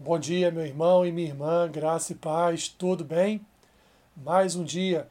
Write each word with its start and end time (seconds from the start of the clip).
Bom 0.00 0.16
dia, 0.16 0.52
meu 0.52 0.64
irmão 0.64 1.04
e 1.04 1.10
minha 1.10 1.26
irmã, 1.26 1.68
graça 1.68 2.12
e 2.12 2.14
paz, 2.14 2.68
tudo 2.68 3.04
bem? 3.04 3.44
Mais 4.16 4.54
um 4.54 4.62
dia 4.62 5.08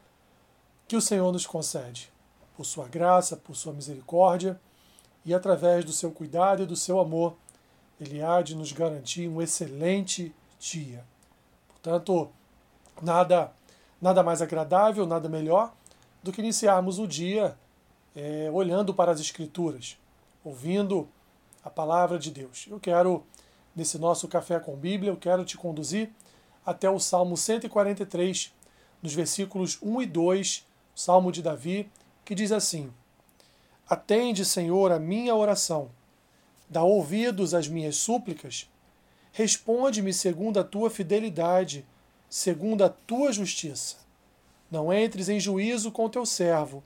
que 0.88 0.96
o 0.96 1.00
Senhor 1.02 1.30
nos 1.30 1.46
concede, 1.46 2.10
por 2.56 2.64
sua 2.64 2.88
graça, 2.88 3.36
por 3.36 3.54
sua 3.54 3.74
misericórdia 3.74 4.58
e 5.26 5.34
através 5.34 5.84
do 5.84 5.92
seu 5.92 6.10
cuidado 6.10 6.62
e 6.62 6.66
do 6.66 6.74
seu 6.74 6.98
amor, 6.98 7.36
Ele 8.00 8.22
há 8.22 8.40
de 8.40 8.56
nos 8.56 8.72
garantir 8.72 9.28
um 9.28 9.42
excelente 9.42 10.34
dia. 10.58 11.04
Portanto, 11.68 12.30
nada, 13.02 13.52
nada 14.00 14.22
mais 14.22 14.40
agradável, 14.40 15.06
nada 15.06 15.28
melhor 15.28 15.70
do 16.22 16.32
que 16.32 16.40
iniciarmos 16.40 16.98
o 16.98 17.06
dia 17.06 17.58
é, 18.16 18.48
olhando 18.50 18.94
para 18.94 19.12
as 19.12 19.20
Escrituras, 19.20 19.98
ouvindo 20.42 21.06
a 21.62 21.68
palavra 21.68 22.18
de 22.18 22.30
Deus. 22.30 22.66
Eu 22.70 22.80
quero 22.80 23.22
nesse 23.78 23.96
nosso 23.96 24.26
Café 24.26 24.58
com 24.58 24.74
Bíblia, 24.74 25.12
eu 25.12 25.16
quero 25.16 25.44
te 25.44 25.56
conduzir 25.56 26.10
até 26.66 26.90
o 26.90 26.98
Salmo 26.98 27.36
143, 27.36 28.52
nos 29.00 29.14
versículos 29.14 29.78
1 29.80 30.02
e 30.02 30.06
2, 30.06 30.66
Salmo 30.96 31.30
de 31.30 31.40
Davi, 31.40 31.88
que 32.24 32.34
diz 32.34 32.50
assim: 32.50 32.92
Atende, 33.88 34.44
Senhor, 34.44 34.90
a 34.90 34.98
minha 34.98 35.32
oração, 35.32 35.90
dá 36.68 36.82
ouvidos 36.82 37.54
às 37.54 37.68
minhas 37.68 37.94
súplicas, 37.94 38.68
responde-me 39.30 40.12
segundo 40.12 40.58
a 40.58 40.64
tua 40.64 40.90
fidelidade, 40.90 41.86
segundo 42.28 42.82
a 42.82 42.88
tua 42.88 43.32
justiça. 43.32 43.98
Não 44.68 44.92
entres 44.92 45.28
em 45.28 45.38
juízo 45.38 45.92
com 45.92 46.10
teu 46.10 46.26
servo, 46.26 46.82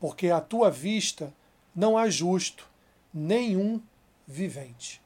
porque 0.00 0.30
à 0.30 0.40
tua 0.40 0.68
vista 0.68 1.32
não 1.74 1.96
há 1.96 2.10
justo, 2.10 2.68
nenhum 3.14 3.80
vivente 4.26 5.03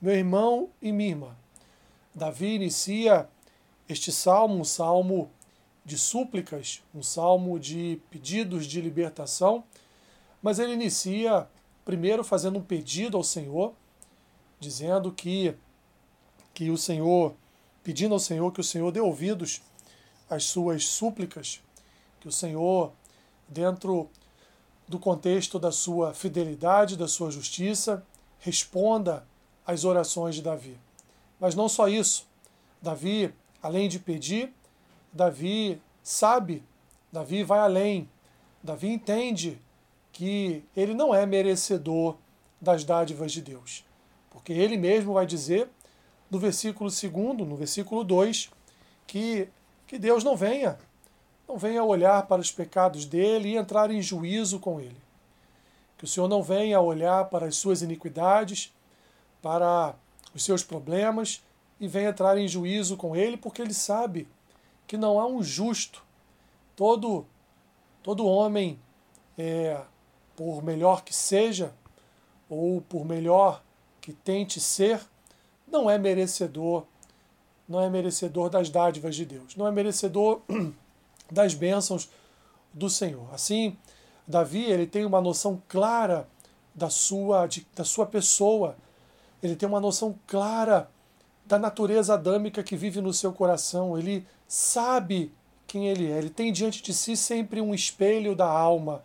meu 0.00 0.14
irmão 0.14 0.70
e 0.80 0.92
minha 0.92 1.10
irmã. 1.10 1.36
Davi 2.14 2.54
inicia 2.54 3.28
este 3.88 4.10
salmo, 4.10 4.54
um 4.54 4.64
salmo 4.64 5.30
de 5.84 5.96
súplicas, 5.96 6.82
um 6.94 7.02
salmo 7.02 7.58
de 7.58 8.00
pedidos 8.10 8.66
de 8.66 8.80
libertação, 8.80 9.64
mas 10.42 10.58
ele 10.58 10.72
inicia 10.72 11.48
primeiro 11.84 12.24
fazendo 12.24 12.58
um 12.58 12.62
pedido 12.62 13.16
ao 13.16 13.22
Senhor, 13.22 13.72
dizendo 14.58 15.12
que, 15.12 15.54
que 16.52 16.70
o 16.70 16.76
Senhor, 16.76 17.34
pedindo 17.84 18.14
ao 18.14 18.18
Senhor 18.18 18.50
que 18.52 18.60
o 18.60 18.64
Senhor 18.64 18.90
dê 18.90 19.00
ouvidos 19.00 19.62
às 20.28 20.44
suas 20.44 20.84
súplicas, 20.84 21.62
que 22.20 22.26
o 22.26 22.32
Senhor, 22.32 22.92
dentro 23.48 24.10
do 24.88 24.98
contexto 24.98 25.58
da 25.58 25.70
sua 25.70 26.12
fidelidade, 26.12 26.96
da 26.96 27.06
sua 27.06 27.30
justiça, 27.30 28.04
responda 28.40 29.24
as 29.66 29.84
orações 29.84 30.34
de 30.34 30.42
Davi. 30.42 30.78
Mas 31.40 31.54
não 31.54 31.68
só 31.68 31.88
isso. 31.88 32.26
Davi, 32.80 33.34
além 33.62 33.88
de 33.88 33.98
pedir, 33.98 34.52
Davi 35.12 35.80
sabe, 36.02 36.62
Davi 37.10 37.42
vai 37.42 37.58
além. 37.58 38.08
Davi 38.62 38.88
entende 38.88 39.60
que 40.12 40.64
ele 40.76 40.94
não 40.94 41.14
é 41.14 41.26
merecedor 41.26 42.16
das 42.60 42.84
dádivas 42.84 43.32
de 43.32 43.42
Deus. 43.42 43.84
Porque 44.30 44.52
ele 44.52 44.76
mesmo 44.76 45.14
vai 45.14 45.26
dizer 45.26 45.68
no 46.30 46.38
versículo 46.38 46.90
2, 46.90 47.12
no 47.48 47.56
versículo 47.56 48.04
2, 48.04 48.50
que, 49.06 49.48
que 49.86 49.98
Deus 49.98 50.24
não 50.24 50.36
venha, 50.36 50.78
não 51.48 51.56
venha 51.56 51.82
olhar 51.84 52.26
para 52.26 52.40
os 52.40 52.50
pecados 52.50 53.04
dele 53.04 53.50
e 53.50 53.56
entrar 53.56 53.90
em 53.90 54.02
juízo 54.02 54.58
com 54.58 54.80
ele. 54.80 54.96
Que 55.96 56.04
o 56.04 56.08
Senhor 56.08 56.28
não 56.28 56.42
venha 56.42 56.80
olhar 56.80 57.26
para 57.26 57.46
as 57.46 57.56
suas 57.56 57.82
iniquidades 57.82 58.74
para 59.46 59.94
os 60.34 60.42
seus 60.42 60.64
problemas 60.64 61.40
e 61.78 61.86
vem 61.86 62.06
entrar 62.06 62.36
em 62.36 62.48
juízo 62.48 62.96
com 62.96 63.14
ele, 63.14 63.36
porque 63.36 63.62
ele 63.62 63.72
sabe 63.72 64.26
que 64.88 64.96
não 64.96 65.20
há 65.20 65.26
um 65.26 65.40
justo. 65.40 66.02
Todo, 66.74 67.24
todo 68.02 68.26
homem, 68.26 68.76
é, 69.38 69.80
por 70.34 70.64
melhor 70.64 71.04
que 71.04 71.14
seja, 71.14 71.72
ou 72.50 72.80
por 72.80 73.04
melhor 73.04 73.62
que 74.00 74.12
tente 74.12 74.58
ser, 74.58 75.00
não 75.64 75.88
é 75.88 75.96
merecedor, 75.96 76.84
não 77.68 77.80
é 77.80 77.88
merecedor 77.88 78.50
das 78.50 78.68
dádivas 78.68 79.14
de 79.14 79.24
Deus, 79.24 79.54
não 79.54 79.64
é 79.64 79.70
merecedor 79.70 80.40
das 81.30 81.54
bênçãos 81.54 82.10
do 82.74 82.90
Senhor. 82.90 83.32
Assim, 83.32 83.76
Davi 84.26 84.64
ele 84.64 84.88
tem 84.88 85.04
uma 85.04 85.20
noção 85.20 85.62
clara 85.68 86.28
da 86.74 86.90
sua, 86.90 87.46
de, 87.46 87.64
da 87.76 87.84
sua 87.84 88.06
pessoa, 88.06 88.76
ele 89.42 89.56
tem 89.56 89.68
uma 89.68 89.80
noção 89.80 90.18
clara 90.26 90.90
da 91.44 91.58
natureza 91.58 92.14
adâmica 92.14 92.62
que 92.62 92.76
vive 92.76 93.00
no 93.00 93.12
seu 93.12 93.32
coração, 93.32 93.96
ele 93.96 94.26
sabe 94.48 95.32
quem 95.66 95.88
ele 95.88 96.10
é, 96.10 96.18
ele 96.18 96.30
tem 96.30 96.52
diante 96.52 96.82
de 96.82 96.92
si 96.92 97.16
sempre 97.16 97.60
um 97.60 97.74
espelho 97.74 98.34
da 98.34 98.46
alma, 98.46 99.02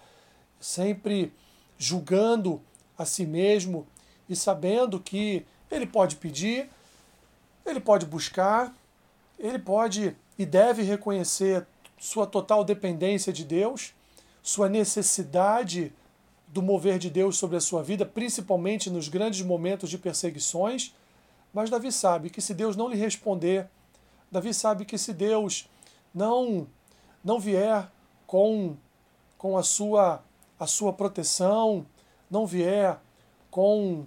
sempre 0.60 1.34
julgando 1.78 2.62
a 2.98 3.06
si 3.06 3.26
mesmo 3.26 3.88
e 4.30 4.36
sabendo 4.36 5.00
que 5.00 5.46
ele 5.70 5.86
pode 5.86 6.16
pedir, 6.16 6.70
ele 7.66 7.80
pode 7.80 8.06
buscar, 8.06 8.76
ele 9.40 9.60
pode 9.60 10.16
e 10.38 10.46
deve 10.46 10.84
reconhecer 10.84 11.66
sua 12.00 12.26
total 12.26 12.64
dependência 12.64 13.32
de 13.32 13.44
Deus, 13.44 13.94
sua 14.42 14.68
necessidade 14.68 15.94
do 16.52 16.62
mover 16.62 17.00
de 17.00 17.10
Deus 17.10 17.38
sobre 17.38 17.58
a 17.58 17.62
sua 17.62 17.82
vida, 17.82 18.06
principalmente 18.06 18.90
nos 18.90 19.08
grandes 19.08 19.42
momentos 19.42 19.90
de 19.90 19.98
perseguições. 19.98 20.94
Mas 21.54 21.70
Davi 21.70 21.92
sabe 21.92 22.30
que 22.30 22.42
se 22.42 22.54
Deus 22.54 22.76
não 22.76 22.90
lhe 22.90 22.98
responder, 22.98 23.70
Davi 24.32 24.54
sabe 24.54 24.86
que 24.86 24.98
se 24.98 25.14
Deus 25.14 25.70
não 26.14 26.68
não 27.24 27.40
vier 27.40 27.90
com, 28.26 28.76
com 29.38 29.58
a, 29.58 29.64
sua, 29.64 30.24
a 30.60 30.66
sua 30.66 30.92
proteção, 30.92 31.86
não 32.30 32.46
vier 32.48 33.00
com 33.50 34.06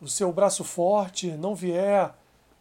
o 0.00 0.08
seu 0.08 0.32
braço 0.32 0.64
forte, 0.64 1.30
não 1.32 1.54
vier 1.54 2.12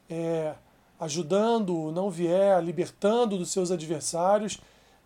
é, 0.10 0.54
ajudando, 1.00 1.92
não 1.92 2.10
vier 2.10 2.64
libertando 2.64 3.38
dos 3.38 3.52
seus 3.52 3.72
adversários, 3.72 4.62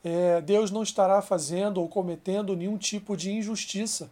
é, 0.08 0.40
Deus 0.40 0.70
não 0.70 0.84
estará 0.84 1.20
fazendo 1.20 1.82
ou 1.82 1.90
cometendo 1.90 2.56
nenhum 2.56 2.78
tipo 2.78 3.18
de 3.18 3.32
injustiça. 3.32 4.08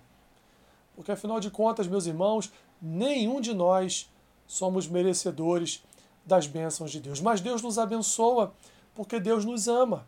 Porque 0.95 1.11
afinal 1.11 1.39
de 1.39 1.51
contas, 1.51 1.85
meus 1.85 2.07
irmãos, 2.07 2.51
nenhum 2.81 3.39
de 3.39 3.53
nós 3.53 4.09
somos 4.47 4.87
merecedores 4.87 5.83
das 6.25 6.47
bênçãos 6.47 6.89
de 6.89 6.99
Deus. 6.99 7.21
Mas 7.21 7.41
Deus 7.41 7.61
nos 7.61 7.77
abençoa 7.77 8.55
porque 8.95 9.19
Deus 9.19 9.45
nos 9.45 9.67
ama. 9.67 10.07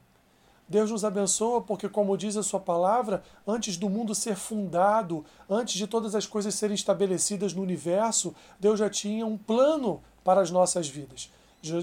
Deus 0.68 0.90
nos 0.90 1.06
abençoa 1.06 1.62
porque, 1.62 1.88
como 1.88 2.18
diz 2.18 2.36
a 2.36 2.42
Sua 2.42 2.60
palavra, 2.60 3.24
antes 3.46 3.78
do 3.78 3.88
mundo 3.88 4.16
ser 4.16 4.36
fundado, 4.36 5.24
antes 5.48 5.76
de 5.76 5.86
todas 5.86 6.16
as 6.16 6.26
coisas 6.26 6.56
serem 6.56 6.74
estabelecidas 6.74 7.54
no 7.54 7.62
universo, 7.62 8.34
Deus 8.60 8.80
já 8.80 8.90
tinha 8.90 9.24
um 9.24 9.38
plano 9.38 10.02
para 10.24 10.42
as 10.42 10.50
nossas 10.50 10.88
vidas. 10.88 11.32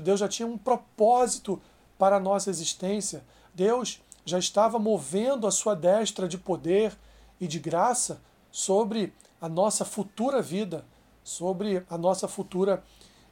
Deus 0.02 0.18
já 0.18 0.26
tinha 0.26 0.48
um 0.48 0.58
propósito 0.58 1.62
para 1.96 2.16
a 2.16 2.20
nossa 2.20 2.50
existência. 2.50 3.22
Deus 3.54 4.00
já 4.24 4.38
estava 4.38 4.78
movendo 4.78 5.46
a 5.46 5.50
sua 5.50 5.74
destra 5.74 6.28
de 6.28 6.38
poder 6.38 6.96
e 7.40 7.46
de 7.46 7.58
graça 7.58 8.20
sobre 8.50 9.12
a 9.40 9.48
nossa 9.48 9.84
futura 9.84 10.40
vida, 10.40 10.84
sobre 11.24 11.84
a 11.90 11.98
nossa 11.98 12.28
futura 12.28 12.82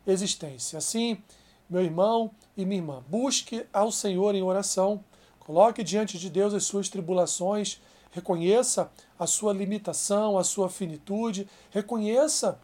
existência. 0.07 0.79
Assim, 0.79 1.23
meu 1.69 1.83
irmão 1.83 2.31
e 2.57 2.65
minha 2.65 2.81
irmã, 2.81 3.05
busque 3.09 3.65
ao 3.73 3.93
Senhor 3.93 4.35
em 4.35 4.43
oração, 4.43 5.05
coloque 5.39 5.85
diante 5.85 6.19
de 6.19 6.29
Deus 6.29 6.53
as 6.53 6.65
suas 6.65 6.89
tribulações, 6.89 7.81
reconheça 8.11 8.91
a 9.19 9.27
sua 9.27 9.53
limitação, 9.53 10.37
a 10.37 10.43
sua 10.43 10.69
finitude, 10.69 11.49
reconheça 11.71 12.59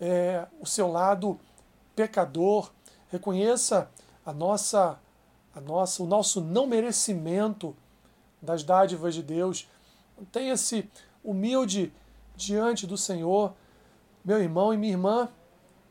é, 0.00 0.46
o 0.60 0.66
seu 0.66 0.90
lado 0.90 1.38
pecador, 1.94 2.70
reconheça 3.10 3.90
a 4.26 4.32
nossa 4.32 4.98
a 5.58 5.60
nossa, 5.60 6.02
o 6.02 6.06
nosso 6.06 6.40
não 6.40 6.66
merecimento 6.66 7.76
das 8.40 8.62
dádivas 8.62 9.14
de 9.14 9.22
Deus. 9.24 9.68
Tenha-se 10.30 10.88
humilde 11.22 11.92
diante 12.36 12.86
do 12.86 12.96
Senhor, 12.96 13.52
meu 14.24 14.40
irmão 14.40 14.72
e 14.72 14.76
minha 14.76 14.92
irmã, 14.92 15.28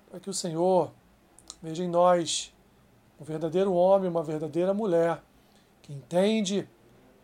para 0.09 0.21
que 0.21 0.29
o 0.29 0.33
Senhor 0.33 0.91
veja 1.61 1.83
em 1.83 1.89
nós 1.89 2.53
um 3.19 3.25
verdadeiro 3.25 3.73
homem, 3.73 4.09
uma 4.09 4.23
verdadeira 4.23 4.73
mulher, 4.73 5.21
que 5.81 5.91
entende, 5.91 6.67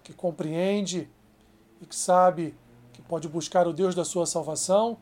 que 0.04 0.12
compreende 0.12 1.10
e 1.81 1.86
que 1.86 1.96
sabe 1.96 2.54
que 2.92 3.01
pode 3.01 3.30
buscar 3.30 3.68
o 3.68 3.74
Deus 3.74 3.96
da 3.96 4.04
sua 4.04 4.25
salvação 4.25 4.98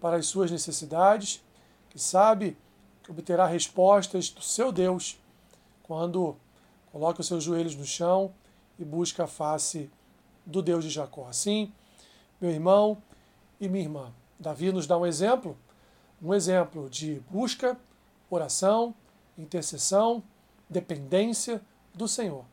para 0.00 0.16
as 0.16 0.26
suas 0.26 0.48
necessidades, 0.48 1.42
que 1.90 1.98
sabe 1.98 2.56
que 3.02 3.10
obterá 3.10 3.46
respostas 3.46 4.30
do 4.30 4.42
seu 4.42 4.70
Deus 4.70 5.18
quando 5.82 6.36
Coloque 6.94 7.20
os 7.20 7.26
seus 7.26 7.42
joelhos 7.42 7.74
no 7.74 7.84
chão 7.84 8.32
e 8.78 8.84
busque 8.84 9.20
a 9.20 9.26
face 9.26 9.90
do 10.46 10.62
Deus 10.62 10.84
de 10.84 10.90
Jacó. 10.90 11.26
Assim, 11.26 11.72
meu 12.40 12.52
irmão 12.52 13.02
e 13.60 13.68
minha 13.68 13.82
irmã, 13.82 14.12
Davi 14.38 14.70
nos 14.70 14.86
dá 14.86 14.96
um 14.96 15.04
exemplo, 15.04 15.58
um 16.22 16.32
exemplo 16.32 16.88
de 16.88 17.20
busca, 17.28 17.76
oração, 18.30 18.94
intercessão, 19.36 20.22
dependência 20.70 21.60
do 21.92 22.06
Senhor. 22.06 22.44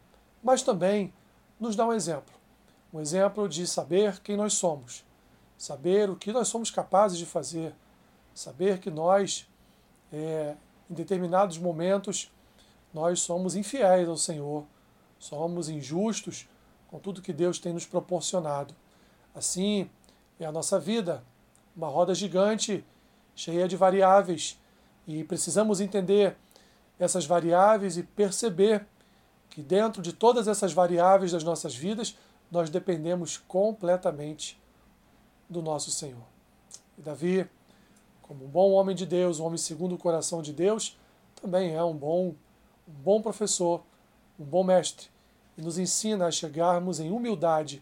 Mas 0.44 0.64
também 0.64 1.14
nos 1.60 1.76
dá 1.76 1.86
um 1.86 1.94
exemplo. 1.94 2.34
Um 2.92 3.00
exemplo 3.00 3.48
de 3.48 3.68
saber 3.68 4.22
quem 4.22 4.36
nós 4.36 4.54
somos, 4.54 5.06
saber 5.56 6.10
o 6.10 6.16
que 6.16 6.34
nós 6.34 6.48
somos 6.48 6.72
capazes 6.72 7.20
de 7.20 7.28
fazer, 7.28 7.76
saber 8.34 8.80
que 8.80 8.90
nós, 8.90 9.48
é, 10.12 10.56
em 10.90 10.96
determinados 10.96 11.60
momentos, 11.60 12.32
nós 12.94 13.22
somos 13.22 13.56
infiéis 13.56 14.08
ao 14.08 14.18
Senhor, 14.18 14.66
somos 15.20 15.70
injustos 15.70 16.48
com 16.88 17.00
tudo 17.00 17.22
que 17.22 17.34
Deus 17.34 17.60
tem 17.60 17.74
nos 17.74 17.86
proporcionado. 17.86 18.74
Assim 19.34 19.90
é 20.40 20.46
a 20.46 20.52
nossa 20.52 20.80
vida, 20.80 21.24
uma 21.76 21.88
roda 21.88 22.14
gigante, 22.14 22.84
cheia 23.36 23.68
de 23.68 23.78
variáveis, 23.78 24.60
e 25.08 25.24
precisamos 25.24 25.80
entender 25.80 26.36
essas 27.00 27.26
variáveis 27.26 27.98
e 27.98 28.04
perceber 28.04 28.86
que 29.50 29.62
dentro 29.62 30.02
de 30.02 30.14
todas 30.14 30.48
essas 30.48 30.72
variáveis 30.72 31.32
das 31.32 31.44
nossas 31.44 31.76
vidas, 31.76 32.16
nós 32.50 32.70
dependemos 32.70 33.38
completamente 33.38 34.60
do 35.50 35.62
nosso 35.62 35.92
Senhor. 35.92 36.24
E 36.98 37.02
Davi, 37.02 37.50
como 38.22 38.46
um 38.46 38.48
bom 38.48 38.72
homem 38.72 38.96
de 38.96 39.06
Deus, 39.06 39.40
um 39.40 39.46
homem 39.46 39.58
segundo 39.58 39.96
o 39.96 39.98
coração 39.98 40.42
de 40.42 40.54
Deus, 40.54 40.98
também 41.42 41.74
é 41.74 41.84
um 41.84 41.96
bom, 41.96 42.34
um 42.92 43.02
bom 43.02 43.22
professor, 43.22 43.82
um 44.40 44.44
bom 44.44 44.64
mestre, 44.64 45.08
e 45.58 45.62
nos 45.62 45.78
ensina 45.78 46.28
a 46.28 46.32
chegarmos 46.32 47.00
em 47.00 47.12
humildade 47.12 47.82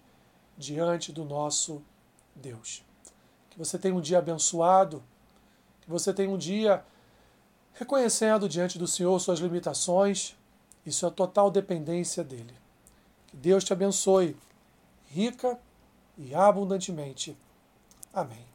diante 0.58 1.12
do 1.12 1.26
nosso 1.26 1.82
Deus. 2.36 2.84
Que 3.50 3.58
você 3.58 3.78
tenha 3.78 3.96
um 3.96 4.02
dia 4.02 4.20
abençoado, 4.20 5.04
que 5.82 5.90
você 5.90 6.14
tenha 6.14 6.30
um 6.30 6.38
dia 6.38 6.84
reconhecendo 7.74 8.48
diante 8.48 8.78
do 8.78 8.88
Senhor 8.88 9.18
suas 9.20 9.40
limitações 9.40 10.36
e 10.86 10.92
sua 10.92 11.10
total 11.10 11.50
dependência 11.50 12.24
dele. 12.24 12.54
Que 13.28 13.38
Deus 13.38 13.64
te 13.64 13.74
abençoe, 13.74 14.36
rica 15.08 15.58
e 16.18 16.36
abundantemente. 16.36 17.38
Amém. 18.14 18.46